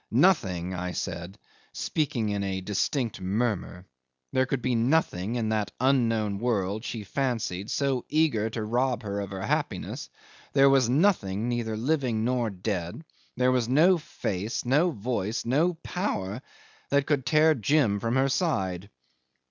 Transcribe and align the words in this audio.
Nothing 0.09 0.73
I 0.73 0.93
said, 0.93 1.37
speaking 1.73 2.29
in 2.29 2.43
a 2.43 2.59
distinct 2.61 3.21
murmur 3.21 3.85
there 4.33 4.47
could 4.47 4.63
be 4.63 4.73
nothing, 4.73 5.35
in 5.35 5.49
that 5.49 5.69
unknown 5.79 6.39
world 6.39 6.83
she 6.83 7.03
fancied 7.03 7.69
so 7.69 8.03
eager 8.09 8.49
to 8.49 8.63
rob 8.63 9.03
her 9.03 9.19
of 9.19 9.29
her 9.29 9.43
happiness, 9.45 10.09
there 10.53 10.71
was 10.71 10.89
nothing, 10.89 11.47
neither 11.49 11.77
living 11.77 12.25
nor 12.25 12.49
dead, 12.49 13.05
there 13.37 13.51
was 13.51 13.69
no 13.69 13.99
face, 13.99 14.65
no 14.65 14.89
voice, 14.89 15.45
no 15.45 15.75
power, 15.83 16.41
that 16.89 17.05
could 17.05 17.23
tear 17.23 17.53
Jim 17.53 17.99
from 17.99 18.15
her 18.15 18.27
side. 18.27 18.89